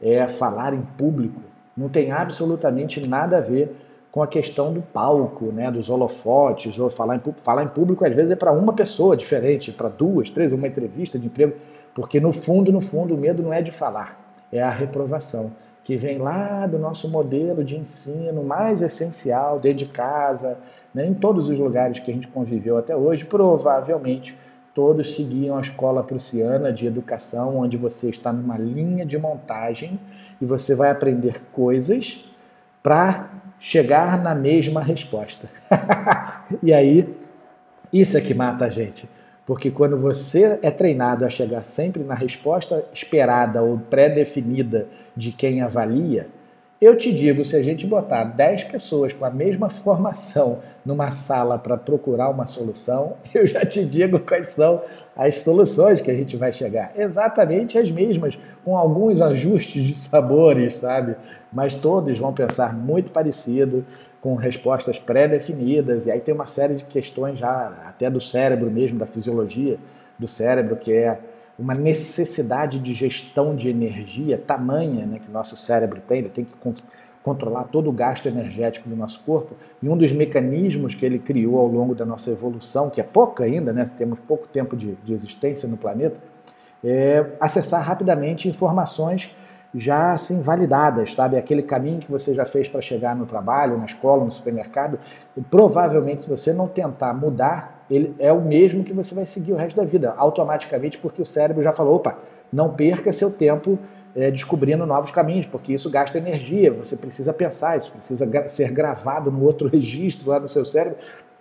é 0.00 0.26
falar 0.26 0.74
em 0.74 0.82
público, 0.82 1.40
não 1.76 1.88
tem 1.88 2.12
absolutamente 2.12 3.06
nada 3.08 3.38
a 3.38 3.40
ver 3.40 3.74
com 4.14 4.22
a 4.22 4.28
questão 4.28 4.72
do 4.72 4.80
palco, 4.80 5.46
né, 5.46 5.70
dos 5.72 5.90
holofotes, 5.90 6.78
ou 6.78 6.88
falar 6.88 7.16
em, 7.16 7.20
falar 7.42 7.64
em 7.64 7.68
público 7.68 8.04
às 8.04 8.14
vezes 8.14 8.30
é 8.30 8.36
para 8.36 8.52
uma 8.52 8.72
pessoa 8.72 9.16
diferente, 9.16 9.72
para 9.72 9.88
duas, 9.88 10.30
três, 10.30 10.52
uma 10.52 10.68
entrevista 10.68 11.18
de 11.18 11.26
emprego, 11.26 11.54
porque 11.92 12.20
no 12.20 12.30
fundo, 12.30 12.70
no 12.70 12.80
fundo, 12.80 13.14
o 13.14 13.18
medo 13.18 13.42
não 13.42 13.52
é 13.52 13.60
de 13.60 13.72
falar, 13.72 14.16
é 14.52 14.62
a 14.62 14.70
reprovação, 14.70 15.50
que 15.82 15.96
vem 15.96 16.18
lá 16.18 16.64
do 16.66 16.78
nosso 16.78 17.08
modelo 17.08 17.64
de 17.64 17.76
ensino 17.76 18.44
mais 18.44 18.82
essencial, 18.82 19.58
dentro 19.58 19.78
de 19.78 19.86
casa, 19.86 20.58
né, 20.94 21.04
em 21.06 21.14
todos 21.14 21.48
os 21.48 21.58
lugares 21.58 21.98
que 21.98 22.10
a 22.10 22.14
gente 22.14 22.28
conviveu 22.28 22.78
até 22.78 22.96
hoje, 22.96 23.24
provavelmente 23.24 24.36
todos 24.74 25.14
seguiam 25.14 25.56
a 25.56 25.60
escola 25.60 26.02
prussiana 26.02 26.72
de 26.72 26.86
educação, 26.86 27.58
onde 27.58 27.76
você 27.76 28.10
está 28.10 28.32
numa 28.32 28.58
linha 28.58 29.06
de 29.06 29.16
montagem 29.16 29.98
e 30.40 30.44
você 30.44 30.74
vai 30.74 30.90
aprender 30.90 31.40
coisas 31.52 32.24
para 32.82 33.30
chegar 33.58 34.20
na 34.22 34.34
mesma 34.34 34.82
resposta. 34.82 35.48
e 36.62 36.74
aí, 36.74 37.08
isso 37.92 38.16
é 38.16 38.20
que 38.20 38.34
mata 38.34 38.64
a 38.64 38.68
gente. 38.68 39.08
Porque 39.46 39.70
quando 39.70 39.96
você 39.96 40.58
é 40.62 40.70
treinado 40.70 41.24
a 41.24 41.30
chegar 41.30 41.62
sempre 41.62 42.02
na 42.02 42.14
resposta 42.14 42.84
esperada 42.92 43.62
ou 43.62 43.78
pré-definida 43.78 44.88
de 45.16 45.30
quem 45.32 45.62
avalia, 45.62 46.28
eu 46.84 46.96
te 46.96 47.12
digo, 47.12 47.44
se 47.44 47.56
a 47.56 47.62
gente 47.62 47.86
botar 47.86 48.24
10 48.24 48.64
pessoas 48.64 49.12
com 49.12 49.24
a 49.24 49.30
mesma 49.30 49.70
formação 49.70 50.58
numa 50.84 51.10
sala 51.10 51.58
para 51.58 51.76
procurar 51.76 52.28
uma 52.28 52.46
solução, 52.46 53.14
eu 53.32 53.46
já 53.46 53.64
te 53.64 53.84
digo 53.84 54.18
quais 54.18 54.48
são 54.48 54.82
as 55.16 55.38
soluções 55.38 56.00
que 56.00 56.10
a 56.10 56.14
gente 56.14 56.36
vai 56.36 56.52
chegar. 56.52 56.92
Exatamente 56.96 57.78
as 57.78 57.90
mesmas, 57.90 58.36
com 58.64 58.76
alguns 58.76 59.20
ajustes 59.20 59.84
de 59.84 59.94
sabores, 59.94 60.74
sabe? 60.74 61.16
Mas 61.52 61.74
todos 61.74 62.18
vão 62.18 62.32
pensar 62.32 62.74
muito 62.74 63.12
parecido, 63.12 63.84
com 64.20 64.34
respostas 64.34 64.98
pré-definidas, 64.98 66.06
e 66.06 66.10
aí 66.10 66.18
tem 66.18 66.34
uma 66.34 66.46
série 66.46 66.76
de 66.76 66.84
questões 66.84 67.38
já, 67.38 67.66
até 67.86 68.10
do 68.10 68.20
cérebro 68.20 68.70
mesmo, 68.70 68.98
da 68.98 69.06
fisiologia 69.06 69.78
do 70.18 70.26
cérebro, 70.26 70.76
que 70.76 70.92
é 70.92 71.18
uma 71.58 71.74
necessidade 71.74 72.78
de 72.78 72.92
gestão 72.92 73.54
de 73.54 73.68
energia 73.68 74.36
tamanha 74.36 75.06
né, 75.06 75.18
que 75.18 75.28
o 75.28 75.32
nosso 75.32 75.56
cérebro 75.56 76.00
tem, 76.00 76.18
ele 76.18 76.28
tem 76.28 76.44
que 76.44 76.52
controlar 77.22 77.64
todo 77.64 77.88
o 77.88 77.92
gasto 77.92 78.26
energético 78.26 78.88
do 78.88 78.96
nosso 78.96 79.20
corpo. 79.24 79.54
E 79.82 79.88
um 79.88 79.96
dos 79.96 80.12
mecanismos 80.12 80.94
que 80.94 81.06
ele 81.06 81.18
criou 81.18 81.58
ao 81.58 81.66
longo 81.66 81.94
da 81.94 82.04
nossa 82.04 82.30
evolução, 82.30 82.90
que 82.90 83.00
é 83.00 83.04
pouco 83.04 83.42
ainda, 83.42 83.72
né? 83.72 83.84
temos 83.96 84.18
pouco 84.20 84.46
tempo 84.48 84.76
de, 84.76 84.94
de 85.04 85.12
existência 85.12 85.68
no 85.68 85.76
planeta, 85.76 86.20
é 86.82 87.24
acessar 87.40 87.82
rapidamente 87.82 88.48
informações 88.48 89.30
já 89.74 90.12
assim 90.12 90.40
validadas, 90.40 91.14
sabe? 91.14 91.36
Aquele 91.36 91.62
caminho 91.62 91.98
que 91.98 92.10
você 92.10 92.32
já 92.32 92.46
fez 92.46 92.68
para 92.68 92.80
chegar 92.80 93.16
no 93.16 93.26
trabalho, 93.26 93.76
na 93.76 93.86
escola, 93.86 94.24
no 94.24 94.30
supermercado, 94.30 94.98
e 95.36 95.40
provavelmente 95.40 96.24
se 96.24 96.30
você 96.30 96.52
não 96.52 96.68
tentar 96.68 97.12
mudar, 97.12 97.73
ele 97.90 98.14
é 98.18 98.32
o 98.32 98.40
mesmo 98.40 98.82
que 98.82 98.92
você 98.92 99.14
vai 99.14 99.26
seguir 99.26 99.52
o 99.52 99.56
resto 99.56 99.76
da 99.76 99.84
vida, 99.84 100.14
automaticamente, 100.16 100.98
porque 100.98 101.20
o 101.20 101.26
cérebro 101.26 101.62
já 101.62 101.72
falou, 101.72 101.96
opa, 101.96 102.18
não 102.52 102.72
perca 102.72 103.12
seu 103.12 103.30
tempo 103.30 103.78
é, 104.14 104.30
descobrindo 104.30 104.86
novos 104.86 105.10
caminhos, 105.10 105.46
porque 105.46 105.72
isso 105.72 105.90
gasta 105.90 106.16
energia, 106.18 106.72
você 106.72 106.96
precisa 106.96 107.32
pensar, 107.32 107.76
isso 107.76 107.90
precisa 107.90 108.24
gra 108.24 108.48
ser 108.48 108.70
gravado 108.70 109.30
no 109.30 109.42
outro 109.44 109.68
registro 109.72 110.30
lá 110.30 110.38
no 110.38 110.48
seu 110.48 110.64
cérebro. 110.64 110.98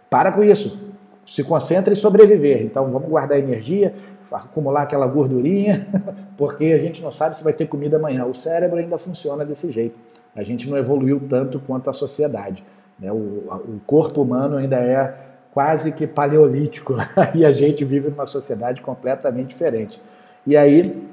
Para 0.09 0.31
com 0.31 0.43
isso, 0.43 0.93
se 1.25 1.43
concentre 1.43 1.93
em 1.93 1.95
sobreviver. 1.95 2.63
Então 2.63 2.91
vamos 2.91 3.07
guardar 3.07 3.37
energia, 3.37 3.93
acumular 4.31 4.83
aquela 4.83 5.05
gordurinha, 5.07 5.87
porque 6.35 6.65
a 6.65 6.79
gente 6.79 7.01
não 7.01 7.11
sabe 7.11 7.37
se 7.37 7.43
vai 7.43 7.53
ter 7.53 7.67
comida 7.67 7.97
amanhã. 7.97 8.25
O 8.25 8.33
cérebro 8.33 8.79
ainda 8.79 8.97
funciona 8.97 9.45
desse 9.45 9.71
jeito. 9.71 9.97
A 10.35 10.43
gente 10.43 10.67
não 10.67 10.77
evoluiu 10.77 11.21
tanto 11.29 11.59
quanto 11.59 11.89
a 11.89 11.93
sociedade. 11.93 12.63
Né? 12.99 13.11
O, 13.11 13.15
o 13.15 13.81
corpo 13.85 14.21
humano 14.21 14.57
ainda 14.57 14.77
é 14.77 15.15
quase 15.53 15.91
que 15.91 16.07
paleolítico 16.07 16.97
e 17.35 17.45
a 17.45 17.51
gente 17.51 17.85
vive 17.85 18.09
numa 18.09 18.25
sociedade 18.25 18.81
completamente 18.81 19.49
diferente. 19.49 20.01
E 20.47 20.57
aí, 20.57 21.07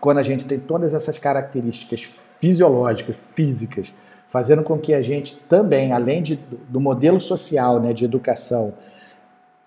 quando 0.00 0.18
a 0.18 0.22
gente 0.22 0.44
tem 0.44 0.58
todas 0.58 0.94
essas 0.94 1.18
características 1.18 2.08
fisiológicas, 2.38 3.16
físicas, 3.34 3.92
fazendo 4.28 4.62
com 4.62 4.78
que 4.78 4.94
a 4.94 5.02
gente 5.02 5.36
também, 5.48 5.92
além 5.92 6.22
de, 6.22 6.36
do 6.68 6.80
modelo 6.80 7.20
social, 7.20 7.80
né, 7.80 7.92
de 7.92 8.04
educação, 8.04 8.72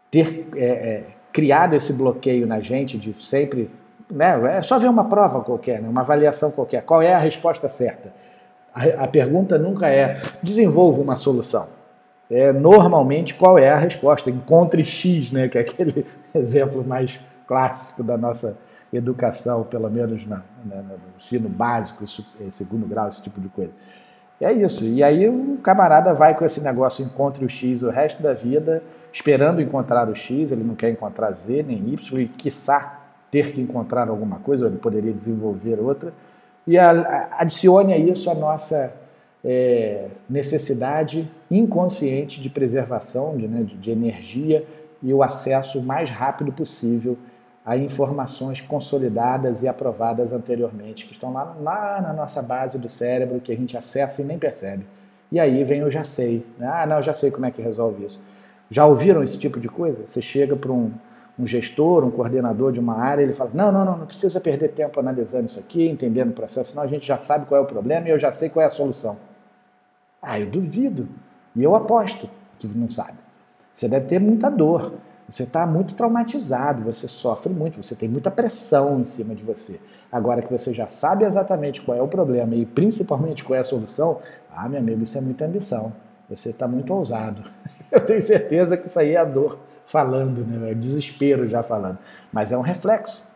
ter 0.10 0.48
é, 0.55 0.65
é, 0.65 1.03
criado 1.31 1.75
esse 1.75 1.91
bloqueio 1.91 2.48
na 2.48 2.62
gente 2.62 2.98
de 2.98 3.13
sempre. 3.13 3.69
Né, 4.10 4.57
é 4.57 4.62
só 4.62 4.79
ver 4.79 4.88
uma 4.88 5.05
prova 5.05 5.41
qualquer, 5.41 5.81
né, 5.81 5.89
uma 5.89 6.01
avaliação 6.01 6.51
qualquer. 6.51 6.84
Qual 6.84 7.01
é 7.01 7.13
a 7.13 7.19
resposta 7.19 7.67
certa? 7.67 8.13
A, 8.74 9.03
a 9.03 9.07
pergunta 9.07 9.57
nunca 9.57 9.88
é 9.88 10.22
desenvolva 10.41 11.01
uma 11.01 11.15
solução. 11.15 11.67
É 12.29 12.51
normalmente 12.51 13.36
qual 13.36 13.58
é 13.58 13.70
a 13.70 13.77
resposta? 13.77 14.29
Encontre 14.29 14.84
X, 14.84 15.32
né, 15.32 15.48
que 15.48 15.58
é 15.58 15.62
aquele 15.62 16.05
exemplo 16.34 16.84
mais 16.84 17.20
clássico 17.48 18.03
da 18.03 18.17
nossa 18.17 18.58
educação, 18.91 19.63
pelo 19.63 19.89
menos 19.89 20.25
na, 20.25 20.44
na, 20.63 20.82
no 20.82 20.98
ensino 21.17 21.50
básico, 21.50 22.03
é, 22.39 22.50
segundo 22.50 22.88
grau, 22.88 23.08
esse 23.08 23.22
tipo 23.22 23.39
de 23.39 23.50
coisa. 23.50 23.72
É 24.39 24.51
isso. 24.51 24.84
E 24.84 25.03
aí 25.03 25.29
o 25.29 25.58
camarada 25.63 26.13
vai 26.13 26.36
com 26.36 26.44
esse 26.44 26.62
negócio, 26.62 27.05
encontre 27.05 27.46
o 27.46 27.50
X 27.50 27.84
o 27.84 27.89
resto 27.89 28.22
da 28.22 28.34
vida, 28.34 28.84
esperando 29.13 29.62
encontrar 29.62 30.10
o 30.10 30.15
X, 30.15 30.51
ele 30.51 30.63
não 30.63 30.75
quer 30.75 30.89
encontrar 30.89 31.32
Z 31.32 31.63
nem 31.63 31.77
Y, 31.94 32.20
e 32.20 32.27
quiçá 32.27 33.01
ter 33.32 33.51
que 33.51 33.62
encontrar 33.62 34.10
alguma 34.10 34.39
coisa, 34.39 34.65
ou 34.65 34.72
ele 34.72 34.79
poderia 34.79 35.13
desenvolver 35.13 35.79
outra. 35.79 36.13
E 36.67 36.77
adicione 36.77 37.94
a 37.94 37.98
isso 37.98 38.29
a 38.29 38.34
nossa 38.34 38.94
é, 39.45 40.07
necessidade 40.27 41.29
inconsciente 41.51 42.41
de 42.41 42.49
preservação 42.49 43.37
de, 43.37 43.47
né, 43.47 43.63
de 43.63 43.91
energia 43.91 44.65
e 45.03 45.13
o 45.13 45.21
acesso 45.21 45.79
mais 45.79 46.09
rápido 46.09 46.51
possível 46.51 47.15
a 47.63 47.77
informações 47.77 48.59
consolidadas 48.59 49.61
e 49.61 49.67
aprovadas 49.67 50.33
anteriormente, 50.33 51.05
que 51.05 51.13
estão 51.13 51.31
lá, 51.31 51.55
lá 51.61 52.01
na 52.01 52.13
nossa 52.13 52.41
base 52.41 52.77
do 52.79 52.89
cérebro, 52.89 53.39
que 53.39 53.51
a 53.51 53.55
gente 53.55 53.77
acessa 53.77 54.21
e 54.21 54.25
nem 54.25 54.37
percebe. 54.37 54.85
E 55.31 55.39
aí 55.39 55.63
vem 55.63 55.83
o 55.83 55.89
já 55.89 56.03
sei. 56.03 56.45
Né? 56.57 56.67
Ah, 56.67 56.85
não, 56.85 57.01
já 57.01 57.13
sei 57.13 57.31
como 57.31 57.45
é 57.45 57.51
que 57.51 57.61
resolve 57.61 58.05
isso. 58.05 58.21
Já 58.69 58.85
ouviram 58.85 59.23
esse 59.23 59.37
tipo 59.37 59.59
de 59.59 59.67
coisa? 59.67 60.05
Você 60.07 60.21
chega 60.21 60.55
para 60.55 60.71
um, 60.71 60.91
um 61.37 61.45
gestor, 61.45 62.03
um 62.03 62.11
coordenador 62.11 62.71
de 62.71 62.79
uma 62.79 62.97
área, 62.97 63.23
ele 63.23 63.33
fala: 63.33 63.51
não, 63.53 63.71
não, 63.71 63.85
não, 63.85 63.97
não 63.97 64.05
precisa 64.05 64.39
perder 64.39 64.69
tempo 64.69 64.99
analisando 64.99 65.45
isso 65.45 65.59
aqui, 65.59 65.87
entendendo 65.87 66.29
o 66.29 66.33
processo, 66.33 66.71
senão 66.71 66.83
a 66.83 66.87
gente 66.87 67.05
já 67.05 67.17
sabe 67.17 67.47
qual 67.47 67.61
é 67.61 67.63
o 67.63 67.67
problema 67.67 68.07
e 68.07 68.11
eu 68.11 68.19
já 68.19 68.31
sei 68.31 68.49
qual 68.49 68.63
é 68.63 68.67
a 68.67 68.71
solução. 68.71 69.17
Ah, 70.25 70.39
eu 70.39 70.48
duvido. 70.48 71.08
E 71.55 71.63
eu 71.63 71.75
aposto 71.75 72.29
que 72.58 72.67
não 72.67 72.89
sabe. 72.89 73.13
Você 73.72 73.88
deve 73.88 74.08
ter 74.08 74.20
muita 74.20 74.50
dor. 74.50 74.94
Você 75.27 75.44
está 75.44 75.65
muito 75.65 75.96
traumatizado, 75.96 76.84
você 76.84 77.08
sofre 77.08 77.51
muito, 77.51 77.82
você 77.82 77.96
tem 77.96 78.08
muita 78.08 78.29
pressão 78.29 79.00
em 79.00 79.05
cima 79.05 79.34
de 79.34 79.44
você. 79.44 79.79
Agora 80.12 80.41
que 80.41 80.51
você 80.51 80.72
já 80.72 80.88
sabe 80.88 81.25
exatamente 81.25 81.82
qual 81.82 81.98
é 81.98 82.01
o 82.01 82.08
problema 82.08 82.53
e 82.53 82.63
principalmente 82.65 83.44
qual 83.44 83.58
é 83.58 83.62
a 83.62 83.63
solução, 83.63 84.20
ah, 84.55 84.70
meu 84.70 84.79
amigo, 84.79 85.01
isso 85.01 85.17
é 85.17 85.22
muita 85.22 85.46
ambição. 85.46 85.91
Você 86.29 86.50
está 86.50 86.67
muito 86.67 86.94
ousado. 86.94 87.41
Eu 87.91 88.05
tenho 88.05 88.22
certeza 88.22 88.77
que 88.77 88.88
isso 88.88 89.00
aí 89.00 89.12
é 89.12 89.17
a 89.17 89.25
dor 89.25 89.60
falando, 89.86 90.46
né? 90.46 90.72
é 90.72 90.74
desespero 90.74 91.48
já 91.48 91.63
falando. 91.63 91.98
Mas 92.32 92.51
é 92.51 92.58
um 92.58 92.62
reflexo. 92.62 93.27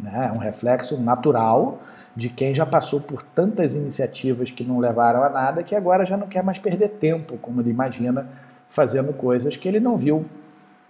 Né? 0.00 0.30
É 0.32 0.36
um 0.36 0.40
reflexo 0.40 0.96
natural 0.96 1.78
de 2.14 2.28
quem 2.28 2.54
já 2.54 2.66
passou 2.66 3.00
por 3.00 3.22
tantas 3.22 3.74
iniciativas 3.74 4.50
que 4.50 4.64
não 4.64 4.78
levaram 4.78 5.22
a 5.22 5.28
nada, 5.28 5.62
que 5.62 5.74
agora 5.74 6.04
já 6.04 6.16
não 6.16 6.26
quer 6.26 6.42
mais 6.42 6.58
perder 6.58 6.88
tempo, 6.90 7.38
como 7.38 7.60
ele 7.60 7.70
imagina, 7.70 8.28
fazendo 8.68 9.12
coisas 9.12 9.56
que 9.56 9.68
ele 9.68 9.80
não 9.80 9.96
viu 9.96 10.24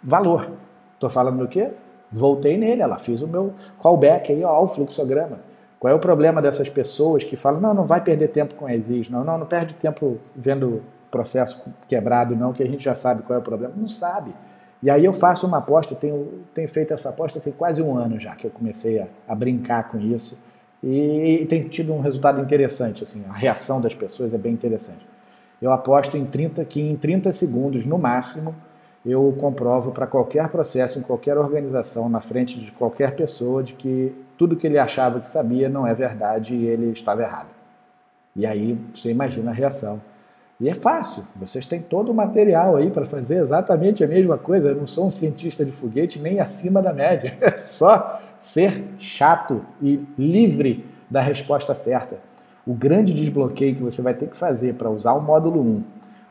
valor. 0.02 0.50
Estou 0.94 1.10
falando 1.10 1.38
do 1.38 1.48
quê? 1.48 1.70
Voltei 2.10 2.56
nele, 2.56 2.82
ela 2.82 2.98
fiz 2.98 3.20
o 3.20 3.28
meu 3.28 3.52
callback 3.80 4.32
aí 4.32 4.42
ao 4.42 4.66
fluxograma. 4.66 5.40
Qual 5.78 5.92
é 5.92 5.94
o 5.94 5.98
problema 5.98 6.42
dessas 6.42 6.68
pessoas 6.68 7.22
que 7.22 7.36
falam, 7.36 7.60
não, 7.60 7.74
não 7.74 7.86
vai 7.86 8.00
perder 8.00 8.28
tempo 8.28 8.54
com 8.54 8.68
exis, 8.68 9.08
não, 9.08 9.22
não, 9.22 9.38
não 9.38 9.46
perde 9.46 9.74
tempo 9.74 10.18
vendo 10.34 10.82
processo 11.10 11.62
quebrado, 11.86 12.34
não, 12.34 12.52
que 12.52 12.62
a 12.62 12.66
gente 12.66 12.82
já 12.82 12.94
sabe 12.94 13.22
qual 13.22 13.36
é 13.36 13.40
o 13.40 13.44
problema. 13.44 13.72
Não 13.76 13.86
sabe. 13.86 14.34
E 14.82 14.90
aí 14.90 15.04
eu 15.04 15.12
faço 15.12 15.46
uma 15.46 15.58
aposta, 15.58 15.94
tenho, 15.94 16.44
tenho 16.54 16.68
feito 16.68 16.94
essa 16.94 17.08
aposta 17.08 17.40
tem 17.40 17.52
quase 17.52 17.82
um 17.82 17.96
ano 17.96 18.18
já 18.18 18.34
que 18.34 18.46
eu 18.46 18.50
comecei 18.50 19.00
a, 19.00 19.06
a 19.26 19.34
brincar 19.34 19.90
com 19.90 19.98
isso 19.98 20.38
e, 20.82 21.40
e, 21.42 21.46
tem 21.46 21.60
tido 21.60 21.92
um 21.92 22.00
resultado 22.00 22.40
interessante, 22.40 23.02
assim, 23.02 23.24
a 23.28 23.32
reação 23.32 23.80
das 23.80 23.94
pessoas 23.94 24.32
é 24.32 24.38
bem 24.38 24.52
interessante. 24.52 25.06
Eu 25.60 25.72
aposto 25.72 26.16
em 26.16 26.24
30, 26.24 26.64
que 26.64 26.80
em 26.80 26.94
30 26.96 27.32
segundos, 27.32 27.84
no 27.84 27.98
máximo, 27.98 28.54
eu 29.04 29.34
comprovo 29.38 29.90
para 29.90 30.06
qualquer 30.06 30.48
processo, 30.48 30.98
em 30.98 31.02
qualquer 31.02 31.36
organização, 31.36 32.08
na 32.08 32.20
frente 32.20 32.58
de 32.58 32.70
qualquer 32.72 33.16
pessoa, 33.16 33.62
de 33.62 33.72
que 33.72 34.14
tudo 34.36 34.56
que 34.56 34.66
ele 34.66 34.78
achava 34.78 35.20
que 35.20 35.28
sabia 35.28 35.68
não 35.68 35.86
é 35.86 35.94
verdade 35.94 36.54
e 36.54 36.66
ele 36.66 36.92
estava 36.92 37.22
errado. 37.22 37.48
E 38.36 38.46
aí 38.46 38.78
você 38.94 39.10
imagina 39.10 39.50
a 39.50 39.54
reação. 39.54 40.00
E 40.60 40.68
é 40.68 40.74
fácil, 40.74 41.24
vocês 41.36 41.66
têm 41.66 41.80
todo 41.80 42.10
o 42.10 42.14
material 42.14 42.76
aí 42.76 42.90
para 42.90 43.04
fazer 43.04 43.36
exatamente 43.36 44.02
a 44.02 44.08
mesma 44.08 44.36
coisa. 44.36 44.70
Eu 44.70 44.76
não 44.76 44.86
sou 44.88 45.06
um 45.06 45.10
cientista 45.10 45.64
de 45.64 45.70
foguete 45.70 46.18
nem 46.18 46.40
acima 46.40 46.82
da 46.82 46.92
média. 46.92 47.36
É 47.40 47.54
só 47.56 48.20
ser 48.38 48.84
chato 48.98 49.64
e 49.82 50.04
livre 50.16 50.86
da 51.10 51.20
resposta 51.20 51.74
certa. 51.74 52.18
O 52.66 52.74
grande 52.74 53.12
desbloqueio 53.12 53.76
que 53.76 53.82
você 53.82 54.02
vai 54.02 54.14
ter 54.14 54.28
que 54.28 54.36
fazer 54.36 54.74
para 54.74 54.90
usar 54.90 55.14
o 55.14 55.20
módulo 55.20 55.60
1 55.60 55.84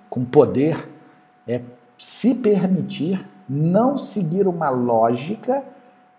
com 0.10 0.24
poder 0.24 0.88
é 1.48 1.62
se 1.98 2.36
permitir 2.36 3.28
não 3.50 3.98
seguir 3.98 4.48
uma 4.48 4.70
lógica 4.70 5.64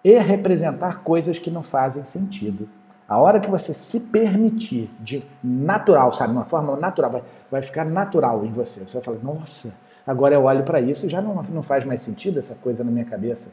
e 0.02 0.18
representar 0.18 1.02
coisas 1.02 1.38
que 1.38 1.50
não 1.50 1.62
fazem 1.62 2.04
sentido. 2.04 2.68
A 3.08 3.18
hora 3.18 3.40
que 3.40 3.50
você 3.50 3.72
se 3.72 4.00
permitir 4.00 4.90
de 5.00 5.22
natural, 5.42 6.12
sabe, 6.12 6.32
uma 6.32 6.44
forma 6.44 6.76
natural, 6.76 7.10
vai, 7.10 7.22
vai 7.50 7.62
ficar 7.62 7.84
natural 7.84 8.44
em 8.44 8.52
você. 8.52 8.80
Você 8.80 8.94
vai 8.94 9.02
falar, 9.02 9.18
nossa, 9.22 9.74
agora 10.06 10.34
eu 10.34 10.44
olho 10.44 10.62
para 10.62 10.80
isso 10.80 11.06
e 11.06 11.08
já 11.08 11.20
não, 11.22 11.42
não 11.42 11.62
faz 11.62 11.84
mais 11.84 12.02
sentido 12.02 12.38
essa 12.38 12.54
coisa 12.54 12.84
na 12.84 12.90
minha 12.90 13.04
cabeça. 13.04 13.52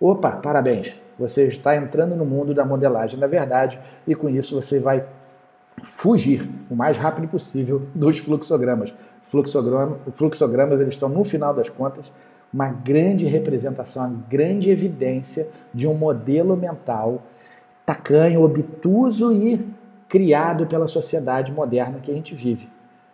Opa, 0.00 0.32
parabéns, 0.32 0.94
você 1.18 1.44
está 1.48 1.76
entrando 1.76 2.14
no 2.14 2.24
mundo 2.24 2.54
da 2.54 2.64
modelagem 2.64 3.18
da 3.18 3.26
verdade 3.26 3.78
e 4.06 4.14
com 4.14 4.28
isso 4.28 4.60
você 4.60 4.78
vai 4.78 5.04
fugir 5.82 6.48
o 6.70 6.76
mais 6.76 6.96
rápido 6.96 7.28
possível 7.28 7.82
dos 7.94 8.18
fluxogramas. 8.18 8.92
Fluxograma, 9.24 9.98
fluxogramas 10.14 10.80
eles 10.80 10.94
estão, 10.94 11.08
no 11.08 11.24
final 11.24 11.52
das 11.52 11.68
contas, 11.68 12.12
uma 12.52 12.68
grande 12.68 13.26
representação, 13.26 14.06
uma 14.06 14.24
grande 14.28 14.70
evidência 14.70 15.48
de 15.74 15.86
um 15.86 15.94
modelo 15.94 16.56
mental 16.56 17.22
tacanho, 17.84 18.42
obtuso 18.42 19.32
e 19.32 19.64
criado 20.08 20.66
pela 20.66 20.86
sociedade 20.86 21.52
moderna 21.52 21.98
que 22.00 22.10
a 22.10 22.14
gente 22.14 22.34
vive. 22.34 22.68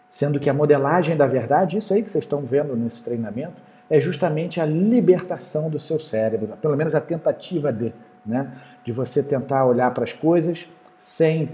Sendo 0.08 0.38
que 0.38 0.50
a 0.50 0.54
modelagem 0.54 1.16
da 1.16 1.26
verdade, 1.26 1.78
isso 1.78 1.92
aí 1.92 2.02
que 2.02 2.10
vocês 2.10 2.24
estão 2.24 2.42
vendo 2.42 2.76
nesse 2.76 3.02
treinamento, 3.02 3.62
é 3.92 4.00
justamente 4.00 4.58
a 4.58 4.64
libertação 4.64 5.68
do 5.68 5.78
seu 5.78 6.00
cérebro, 6.00 6.56
pelo 6.62 6.74
menos 6.74 6.94
a 6.94 7.00
tentativa 7.00 7.70
de, 7.70 7.92
né, 8.24 8.50
de 8.82 8.90
você 8.90 9.22
tentar 9.22 9.66
olhar 9.66 9.92
para 9.92 10.04
as 10.04 10.14
coisas 10.14 10.66
sem 10.96 11.50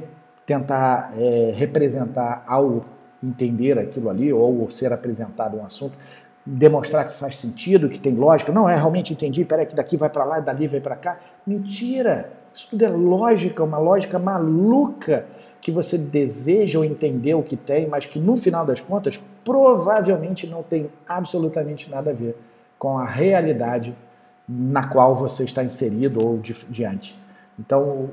tentar 0.46 1.12
é, 1.18 1.52
representar 1.52 2.44
algo 2.46 2.82
entender 3.20 3.76
aquilo 3.76 4.08
ali 4.08 4.32
ou 4.32 4.70
ser 4.70 4.92
apresentado 4.92 5.56
um 5.56 5.64
assunto, 5.64 5.98
demonstrar 6.46 7.08
que 7.08 7.16
faz 7.16 7.36
sentido, 7.36 7.88
que 7.88 7.98
tem 7.98 8.14
lógica. 8.14 8.52
Não, 8.52 8.70
é 8.70 8.76
realmente 8.76 9.12
entendi, 9.12 9.44
peraí, 9.44 9.66
que 9.66 9.74
daqui 9.74 9.96
vai 9.96 10.08
para 10.08 10.22
lá, 10.22 10.38
dali 10.38 10.68
vai 10.68 10.80
para 10.80 10.94
cá. 10.94 11.18
Mentira! 11.44 12.30
Isso 12.54 12.68
tudo 12.70 12.84
é 12.84 12.88
lógica, 12.88 13.64
uma 13.64 13.78
lógica 13.78 14.16
maluca 14.16 15.26
que 15.60 15.70
você 15.70 15.98
deseja 15.98 16.78
ou 16.78 16.84
entendeu 16.84 17.42
que 17.42 17.56
tem, 17.56 17.86
mas 17.86 18.06
que 18.06 18.18
no 18.18 18.36
final 18.36 18.64
das 18.64 18.80
contas 18.80 19.20
provavelmente 19.44 20.46
não 20.46 20.62
tem 20.62 20.88
absolutamente 21.08 21.90
nada 21.90 22.10
a 22.10 22.14
ver 22.14 22.36
com 22.78 22.98
a 22.98 23.04
realidade 23.04 23.94
na 24.48 24.86
qual 24.86 25.14
você 25.16 25.44
está 25.44 25.62
inserido 25.62 26.26
ou 26.26 26.38
di 26.38 26.54
diante. 26.70 27.18
Então, 27.58 28.08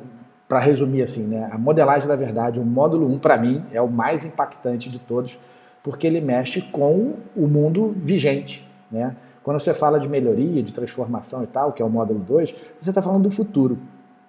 para 0.47 0.59
resumir 0.59 1.01
assim, 1.01 1.27
né, 1.27 1.49
a 1.51 1.57
modelagem 1.57 2.07
da 2.07 2.15
verdade, 2.15 2.59
o 2.59 2.65
módulo 2.65 3.07
1 3.07 3.19
para 3.19 3.37
mim 3.37 3.63
é 3.71 3.81
o 3.81 3.89
mais 3.89 4.25
impactante 4.25 4.89
de 4.89 4.99
todos, 4.99 5.39
porque 5.83 6.07
ele 6.07 6.19
mexe 6.19 6.61
com 6.61 7.13
o 7.35 7.47
mundo 7.47 7.95
vigente, 7.95 8.67
né? 8.91 9.15
Quando 9.43 9.59
você 9.59 9.75
fala 9.75 9.99
de 9.99 10.09
melhoria, 10.09 10.63
de 10.63 10.73
transformação 10.73 11.43
e 11.43 11.47
tal, 11.47 11.71
que 11.71 11.79
é 11.79 11.85
o 11.85 11.89
módulo 11.89 12.19
2, 12.19 12.55
você 12.79 12.89
está 12.89 12.99
falando 12.99 13.23
do 13.23 13.31
futuro. 13.31 13.77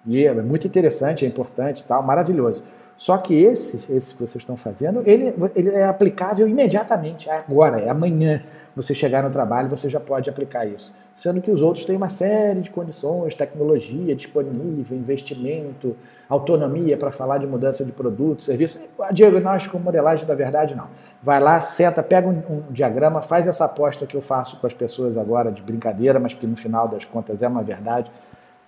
E 0.05 0.23
é 0.23 0.33
muito 0.35 0.67
interessante, 0.67 1.25
é 1.25 1.27
importante 1.27 1.81
e 1.81 1.83
tal, 1.83 2.03
maravilhoso. 2.03 2.63
Só 2.97 3.15
que 3.17 3.35
esse, 3.35 3.85
esse 3.91 4.13
que 4.13 4.19
vocês 4.19 4.41
estão 4.41 4.57
fazendo, 4.57 5.03
ele, 5.05 5.33
ele 5.55 5.69
é 5.69 5.85
aplicável 5.85 6.47
imediatamente, 6.47 7.29
agora, 7.29 7.79
é 7.79 7.89
amanhã. 7.89 8.41
Você 8.75 8.93
chegar 8.93 9.23
no 9.23 9.29
trabalho, 9.29 9.69
você 9.69 9.89
já 9.89 9.99
pode 9.99 10.29
aplicar 10.29 10.65
isso. 10.65 10.93
Sendo 11.15 11.41
que 11.41 11.49
os 11.49 11.61
outros 11.61 11.83
têm 11.85 11.95
uma 11.95 12.09
série 12.09 12.61
de 12.61 12.69
condições, 12.69 13.33
tecnologia 13.33 14.15
disponível, 14.15 14.97
investimento, 14.97 15.95
autonomia 16.29 16.95
para 16.95 17.11
falar 17.11 17.39
de 17.39 17.47
mudança 17.47 17.83
de 17.83 17.91
produto, 17.91 18.43
serviço. 18.43 18.79
Diagnóstico, 19.11 19.79
modelagem 19.79 20.27
da 20.27 20.35
verdade, 20.35 20.75
não. 20.75 20.87
Vai 21.21 21.39
lá, 21.39 21.59
senta, 21.59 22.03
pega 22.03 22.27
um, 22.27 22.43
um 22.49 22.63
diagrama, 22.71 23.21
faz 23.21 23.47
essa 23.47 23.65
aposta 23.65 24.05
que 24.05 24.15
eu 24.15 24.21
faço 24.21 24.59
com 24.59 24.67
as 24.67 24.73
pessoas 24.73 25.17
agora 25.17 25.51
de 25.51 25.61
brincadeira, 25.61 26.19
mas 26.19 26.33
que 26.33 26.45
no 26.45 26.55
final 26.55 26.87
das 26.87 27.03
contas 27.03 27.41
é 27.41 27.47
uma 27.47 27.63
verdade 27.63 28.11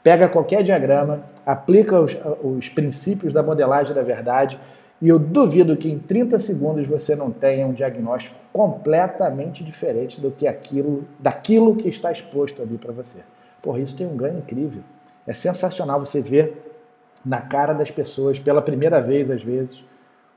Pega 0.04 0.30
qualquer 0.30 0.64
diagrama, 0.64 1.24
aplica 1.46 2.00
os, 2.00 2.16
os 2.42 2.70
princípios 2.70 3.34
da 3.34 3.44
modelagem 3.44 3.94
da 3.94 4.02
verdade 4.02 4.60
e 5.02 5.08
eu 5.08 5.18
duvido 5.18 5.78
que 5.78 5.90
em 5.90 5.98
30 5.98 6.40
segundos 6.40 6.88
você 6.88 7.16
não 7.16 7.32
tenha 7.32 7.66
um 7.66 7.74
diagnóstico 7.74 8.36
completamente 8.52 9.64
diferente 9.64 10.20
do 10.20 10.32
que 10.32 10.48
aquilo, 10.48 11.06
daquilo 11.18 11.76
que 11.76 11.88
está 11.88 12.12
exposto 12.12 12.62
ali 12.62 12.78
para 12.78 12.92
você. 12.92 13.24
Porra, 13.62 13.80
isso 13.80 13.96
tem 13.96 14.08
um 14.08 14.18
ganho 14.18 14.40
incrível. 14.40 14.84
É 15.26 15.34
sensacional 15.34 16.00
você 16.00 16.22
ver 16.22 16.66
na 17.24 17.42
cara 17.42 17.74
das 17.74 17.92
pessoas, 17.92 18.40
pela 18.40 18.62
primeira 18.62 19.02
vez 19.02 19.30
às 19.30 19.42
vezes, 19.42 19.84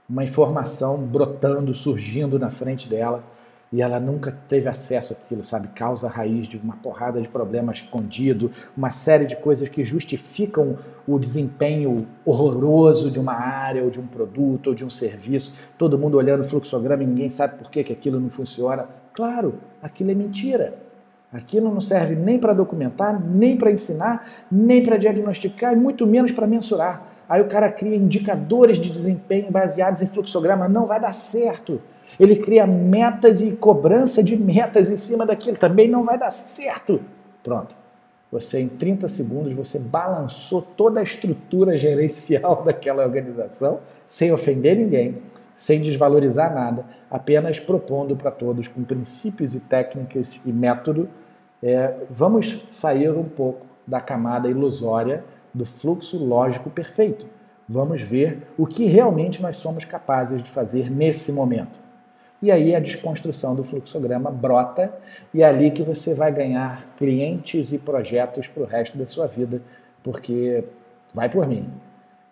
uma 0.09 0.25
informação 0.25 1.03
brotando, 1.03 1.73
surgindo 1.73 2.39
na 2.39 2.51
frente 2.51 2.89
dela 2.89 3.25
e 3.73 3.81
ela 3.81 3.99
nunca 3.99 4.37
teve 4.49 4.69
acesso 4.69 5.15
àquilo, 5.15 5.43
sabe? 5.43 5.69
Causa 5.69 6.09
raiz 6.09 6.47
de 6.47 6.59
uma 6.59 6.77
porrada 6.77 7.21
de 7.21 7.29
problemas 7.29 7.79
escondido, 7.79 8.51
uma 8.77 8.91
série 8.91 9.27
de 9.27 9.35
coisas 9.35 9.69
que 9.69 9.83
justificam 9.83 10.77
o 11.09 11.19
desempenho 11.19 12.07
horroroso 12.25 13.11
de 13.11 13.19
uma 13.19 13.33
área, 13.33 13.83
ou 13.83 13.91
de 13.91 13.99
um 13.99 14.07
produto, 14.07 14.69
ou 14.69 14.75
de 14.75 14.85
um 14.85 14.91
serviço. 14.91 15.55
Todo 15.79 15.99
mundo 15.99 16.19
olhando 16.19 16.43
o 16.43 16.45
fluxograma 16.45 17.03
e 17.03 17.07
ninguém 17.07 17.31
sabe 17.31 17.57
por 17.57 17.71
que, 17.71 17.83
que 17.83 17.93
aquilo 17.93 18.21
não 18.21 18.29
funciona. 18.29 18.87
Claro, 19.15 19.55
aquilo 19.83 20.11
é 20.11 20.15
mentira. 20.15 20.75
Aquilo 21.33 21.73
não 21.73 21.81
serve 21.81 22.15
nem 22.15 22.39
para 22.39 22.53
documentar, 22.53 23.19
nem 23.19 23.57
para 23.57 23.73
ensinar, 23.73 24.29
nem 24.51 24.83
para 24.83 24.99
diagnosticar, 24.99 25.73
e 25.73 25.77
muito 25.77 26.07
menos 26.07 26.31
para 26.31 26.47
mensurar. 26.47 27.11
Aí 27.27 27.41
o 27.41 27.47
cara 27.47 27.73
cria 27.73 27.97
indicadores 27.97 28.77
de 28.77 28.91
desempenho 28.91 29.51
baseados 29.51 30.03
em 30.03 30.07
fluxograma. 30.07 30.69
Não 30.69 30.85
vai 30.85 31.01
dar 31.01 31.15
certo. 31.15 31.81
Ele 32.19 32.37
cria 32.37 32.67
metas 32.67 33.41
e 33.41 33.53
cobrança 33.53 34.23
de 34.23 34.37
metas 34.37 34.91
em 34.91 34.97
cima 34.97 35.25
daquilo. 35.27 35.57
Também 35.57 35.89
não 35.89 36.05
vai 36.05 36.19
dar 36.19 36.31
certo. 36.31 37.01
Pronto. 37.43 37.75
Você, 38.31 38.61
em 38.61 38.69
30 38.69 39.09
segundos, 39.09 39.53
você 39.53 39.79
balançou 39.79 40.63
toda 40.63 41.01
a 41.01 41.03
estrutura 41.03 41.77
gerencial 41.77 42.63
daquela 42.65 43.05
organização, 43.05 43.81
sem 44.07 44.33
ofender 44.33 44.77
ninguém, 44.77 45.19
sem 45.55 45.83
desvalorizar 45.83 46.55
nada, 46.55 46.87
apenas 47.11 47.61
propondo 47.61 48.17
para 48.17 48.31
todos, 48.31 48.69
com 48.69 48.83
princípios 48.83 49.55
e 49.55 49.61
técnicas 49.61 50.41
e 50.47 50.53
método, 50.53 51.11
é, 51.63 51.95
vamos 52.11 52.65
sair 52.71 53.11
um 53.11 53.25
pouco 53.25 53.67
da 53.87 54.01
camada 54.01 54.49
ilusória 54.49 55.25
do 55.53 55.65
fluxo 55.65 56.17
lógico 56.17 56.71
perfeito. 56.71 57.27
Vamos 57.69 58.01
ver 58.01 58.49
o 58.59 58.67
que 58.67 58.87
realmente 58.87 59.41
nós 59.41 59.57
somos 59.57 59.85
capazes 59.85 60.43
de 60.43 60.51
fazer 60.51 60.91
nesse 60.91 61.31
momento. 61.33 61.79
E 62.43 62.51
aí 62.51 62.75
a 62.75 62.81
desconstrução 62.81 63.55
do 63.55 63.63
fluxograma 63.63 64.31
brota 64.31 64.93
e 65.33 65.43
é 65.43 65.47
ali 65.47 65.71
que 65.71 65.83
você 65.83 66.13
vai 66.13 66.33
ganhar 66.33 66.89
clientes 66.97 67.73
e 67.73 67.79
projetos 67.79 68.49
para 68.49 68.65
o 68.65 68.67
resto 68.67 68.99
da 68.99 69.07
sua 69.07 69.29
vida, 69.29 69.63
porque 70.03 70.65
vai 71.15 71.29
por 71.29 71.47
mim. 71.47 71.71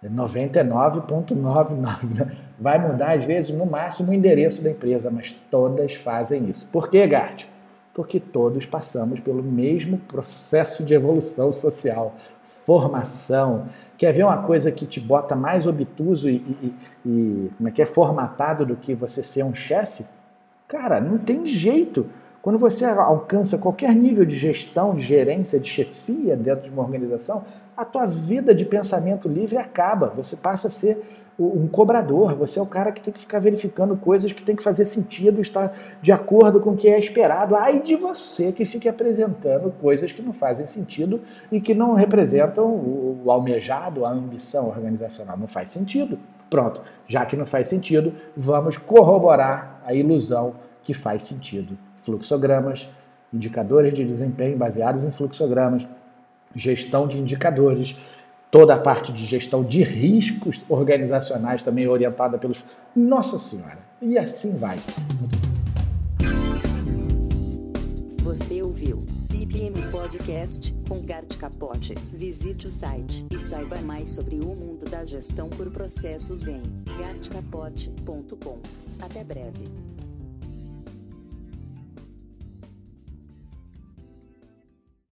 99,99 0.05 2.37
vai 2.59 2.79
mudar 2.79 3.13
às 3.13 3.25
vezes 3.25 3.55
no 3.55 3.67
máximo 3.67 4.11
o 4.11 4.15
endereço 4.15 4.65
da 4.65 4.71
empresa, 4.71 5.11
mas 5.11 5.37
todas 5.51 5.95
fazem 5.95 6.49
isso. 6.49 6.69
Por 6.73 6.91
que, 6.91 7.07
Gart? 7.07 7.45
Porque 7.95 8.19
todos 8.19 8.67
passamos 8.67 9.21
pelo 9.21 9.43
mesmo 9.43 9.99
processo 9.99 10.83
de 10.83 10.95
evolução 10.95 11.53
social, 11.53 12.17
formação, 12.71 13.67
Quer 14.01 14.15
ver 14.15 14.25
uma 14.25 14.39
coisa 14.39 14.73
que 14.73 14.87
te 14.87 14.99
bota 14.99 15.37
mais 15.37 15.67
obtuso 15.67 16.31
e, 16.31 16.37
e, 16.37 16.75
e 17.05 17.51
como 17.55 17.69
é 17.69 17.71
que 17.71 17.83
é 17.83 17.85
formatado 17.85 18.65
do 18.65 18.75
que 18.75 18.95
você 18.95 19.23
ser 19.23 19.45
um 19.45 19.55
chefe? 19.55 20.07
Cara, 20.67 21.03
não 21.03 21.19
tem 21.19 21.47
jeito. 21.47 22.07
Quando 22.41 22.59
você 22.59 22.87
alcança 22.87 23.59
qualquer 23.59 23.95
nível 23.95 24.25
de 24.25 24.35
gestão, 24.35 24.95
de 24.95 25.03
gerência, 25.03 25.61
de 25.61 25.69
chefia 25.69 26.35
dentro 26.35 26.63
de 26.63 26.71
uma 26.71 26.83
organização, 26.83 27.45
a 27.77 27.85
tua 27.85 28.07
vida 28.07 28.55
de 28.55 28.65
pensamento 28.65 29.29
livre 29.29 29.59
acaba. 29.59 30.09
Você 30.17 30.35
passa 30.35 30.69
a 30.69 30.71
ser 30.71 31.27
um 31.39 31.67
cobrador, 31.67 32.35
você 32.35 32.59
é 32.59 32.63
o 32.63 32.67
cara 32.67 32.93
que 32.93 33.01
tem 33.01 33.13
que 33.13 33.19
ficar 33.19 33.39
verificando 33.39 33.97
coisas 33.97 34.31
que 34.31 34.43
tem 34.43 34.55
que 34.55 34.63
fazer 34.63 34.85
sentido, 34.85 35.41
estar 35.41 35.75
de 36.03 36.13
acordo 36.13 36.61
com 36.61 36.71
o 36.71 36.77
que 36.77 36.89
é 36.89 36.99
esperado. 36.99 37.57
Ai 37.57 37.81
de 37.81 37.97
você 37.97 38.53
que 38.53 38.65
fique 38.67 38.89
apresentando 38.89 39.73
coisas 39.81 40.13
que 40.13 40.21
não 40.21 40.35
fazem 40.35 40.67
sentido 40.67 41.21
e 41.51 41.61
que 41.61 41.75
não 41.75 41.95
representam 41.95 42.67
o 42.67 43.31
almejado, 43.31 44.05
a 44.05 44.11
ambição 44.11 44.69
organizacional. 44.69 45.39
Não 45.39 45.47
faz 45.47 45.71
sentido. 45.71 46.19
Pronto, 46.51 46.83
já 47.07 47.25
que 47.25 47.37
não 47.37 47.47
faz 47.47 47.69
sentido, 47.69 48.13
vamos 48.37 48.77
corroborar 48.77 49.81
a 49.87 49.95
ilusão 49.95 50.55
que 50.83 50.93
faz 50.93 51.23
sentido. 51.23 51.79
Fluxogramas, 52.03 52.89
indicadores 53.33 53.95
de 53.95 54.05
desempenho 54.05 54.59
baseados 54.59 55.05
em 55.05 55.11
fluxogramas, 55.11 55.87
gestão 56.55 57.07
de 57.07 57.19
indicadores, 57.19 57.97
toda 58.51 58.75
a 58.75 58.79
parte 58.79 59.13
de 59.13 59.25
gestão 59.25 59.63
de 59.63 59.83
riscos 59.83 60.63
organizacionais 60.69 61.63
também 61.63 61.87
orientada 61.87 62.39
pelos. 62.39 62.65
Nossa 62.95 63.39
Senhora! 63.39 63.79
E 64.03 64.19
assim 64.19 64.57
vai. 64.57 64.79
Você 68.23 68.63
ouviu 68.63 69.05
PPM 69.29 69.83
Podcast 69.91 70.75
com 70.89 71.01
Gart 71.03 71.37
Capote. 71.37 71.95
Visite 72.13 72.67
o 72.67 72.71
site 72.71 73.27
e 73.31 73.39
saiba 73.39 73.81
mais 73.81 74.13
sobre 74.13 74.37
o 74.37 74.55
mundo 74.55 74.89
da 74.89 75.05
gestão 75.05 75.49
por 75.49 75.71
processos 75.71 76.47
em 76.47 76.63
gartcapote.com. 76.99 78.59
Até 79.01 79.25
breve. 79.25 79.90